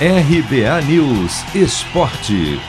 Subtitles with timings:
[0.00, 2.60] RBA News Esporte.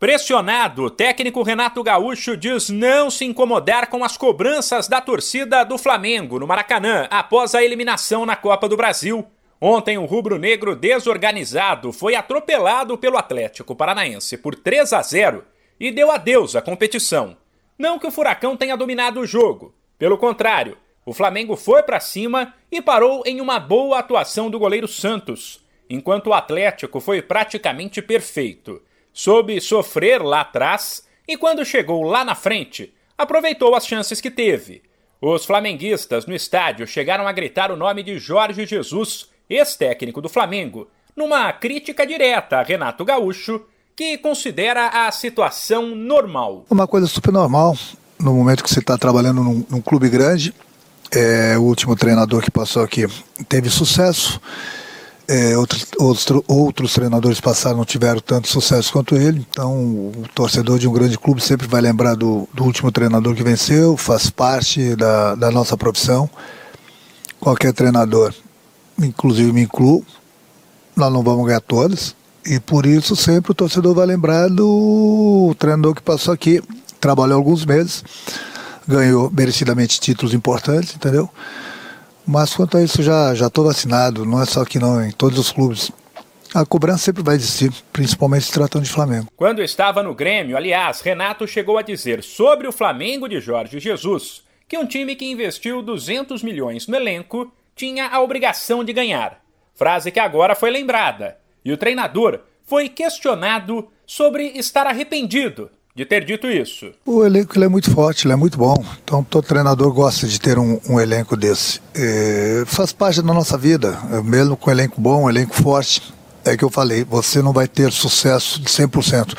[0.00, 5.76] Pressionado, o técnico Renato Gaúcho diz não se incomodar com as cobranças da torcida do
[5.76, 9.26] Flamengo no Maracanã após a eliminação na Copa do Brasil.
[9.60, 15.44] Ontem, o rubro-negro desorganizado foi atropelado pelo Atlético Paranaense por 3 a 0
[15.78, 17.36] e deu adeus à competição.
[17.78, 20.78] Não que o Furacão tenha dominado o jogo, pelo contrário,
[21.08, 25.58] o Flamengo foi para cima e parou em uma boa atuação do goleiro Santos,
[25.88, 28.82] enquanto o Atlético foi praticamente perfeito.
[29.10, 34.82] Soube sofrer lá atrás e, quando chegou lá na frente, aproveitou as chances que teve.
[35.18, 40.88] Os flamenguistas no estádio chegaram a gritar o nome de Jorge Jesus, ex-técnico do Flamengo,
[41.16, 43.62] numa crítica direta a Renato Gaúcho,
[43.96, 46.66] que considera a situação normal.
[46.68, 47.74] Uma coisa super normal
[48.20, 50.52] no momento que você está trabalhando num, num clube grande
[51.10, 53.06] é, o último treinador que passou aqui
[53.48, 54.40] teve sucesso.
[55.26, 59.46] É, outros, outros, outros treinadores passaram não tiveram tanto sucesso quanto ele.
[59.50, 63.42] Então, o torcedor de um grande clube sempre vai lembrar do, do último treinador que
[63.42, 66.28] venceu, faz parte da, da nossa profissão.
[67.38, 68.34] Qualquer treinador,
[68.98, 70.04] inclusive me incluo,
[70.96, 72.16] nós não vamos ganhar todas.
[72.46, 76.62] E por isso sempre o torcedor vai lembrar do treinador que passou aqui,
[76.98, 78.02] trabalhou alguns meses
[78.88, 81.28] ganhou merecidamente títulos importantes, entendeu?
[82.26, 85.52] Mas quanto a isso, já estou vacinado, não é só aqui não, em todos os
[85.52, 85.92] clubes.
[86.54, 89.28] A cobrança sempre vai existir, principalmente se tratando de Flamengo.
[89.36, 94.42] Quando estava no Grêmio, aliás, Renato chegou a dizer sobre o Flamengo de Jorge Jesus
[94.66, 99.42] que um time que investiu 200 milhões no elenco tinha a obrigação de ganhar.
[99.74, 101.38] Frase que agora foi lembrada.
[101.64, 106.92] E o treinador foi questionado sobre estar arrependido de ter dito isso?
[107.04, 108.76] O elenco ele é muito forte, ele é muito bom.
[109.02, 111.80] Então todo treinador gosta de ter um, um elenco desse.
[111.92, 116.14] É, faz parte da nossa vida, é, mesmo com um elenco bom, um elenco forte.
[116.44, 119.34] É que eu falei, você não vai ter sucesso de 100%.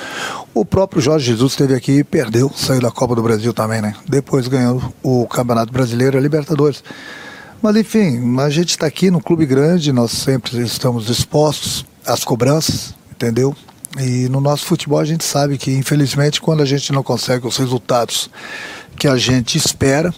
[0.54, 3.96] O próprio Jorge Jesus esteve aqui e perdeu, saiu da Copa do Brasil também, né?
[4.06, 6.84] Depois ganhou o Campeonato Brasileiro e a Libertadores.
[7.62, 12.94] Mas enfim, a gente está aqui no clube grande, nós sempre estamos expostos às cobranças,
[13.09, 13.56] entendeu?
[13.97, 17.57] E no nosso futebol a gente sabe que, infelizmente, quando a gente não consegue os
[17.57, 18.29] resultados
[18.97, 20.13] que a gente espera,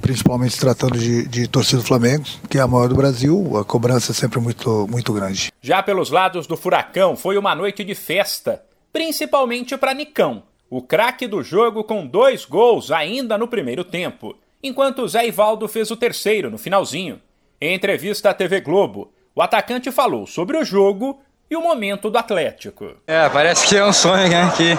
[0.00, 4.12] principalmente tratando de, de torcida do Flamengo, que é a maior do Brasil, a cobrança
[4.12, 5.52] é sempre muito, muito grande.
[5.60, 11.26] Já pelos lados do Furacão, foi uma noite de festa, principalmente para Nicão, o craque
[11.26, 16.50] do jogo com dois gols ainda no primeiro tempo, enquanto Zé Ivaldo fez o terceiro
[16.50, 17.20] no finalzinho.
[17.60, 22.18] Em entrevista à TV Globo, o atacante falou sobre o jogo e o momento do
[22.18, 22.92] Atlético.
[23.06, 24.52] É, parece que é um sonho, né?
[24.56, 24.78] Que,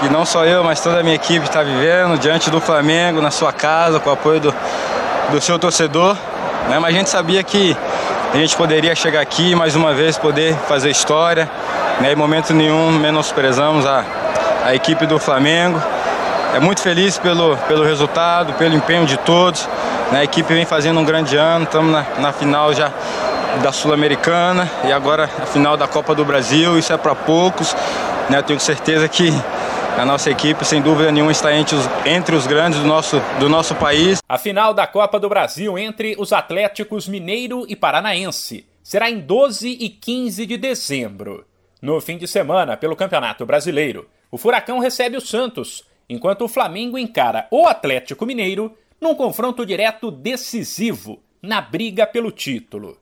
[0.00, 3.30] que não só eu, mas toda a minha equipe está vivendo diante do Flamengo, na
[3.30, 4.54] sua casa, com o apoio do,
[5.30, 6.16] do seu torcedor.
[6.68, 6.78] Né?
[6.78, 7.76] Mas a gente sabia que
[8.32, 11.50] a gente poderia chegar aqui mais uma vez, poder fazer história.
[12.00, 12.12] Né?
[12.12, 14.04] Em momento nenhum menosprezamos a,
[14.64, 15.82] a equipe do Flamengo.
[16.54, 19.68] É muito feliz pelo, pelo resultado, pelo empenho de todos.
[20.10, 20.20] Né?
[20.20, 22.92] A equipe vem fazendo um grande ano, estamos na, na final já
[23.60, 26.78] da Sul-Americana e agora a final da Copa do Brasil.
[26.78, 27.74] Isso é para poucos.
[28.30, 28.38] Né?
[28.38, 29.30] Eu tenho certeza que
[29.98, 33.48] a nossa equipe, sem dúvida nenhuma, está entre os, entre os grandes do nosso, do
[33.48, 34.20] nosso país.
[34.28, 39.68] A final da Copa do Brasil entre os Atléticos Mineiro e Paranaense será em 12
[39.68, 41.44] e 15 de dezembro.
[41.80, 46.96] No fim de semana, pelo Campeonato Brasileiro, o Furacão recebe o Santos, enquanto o Flamengo
[46.96, 53.01] encara o Atlético Mineiro num confronto direto decisivo na briga pelo título.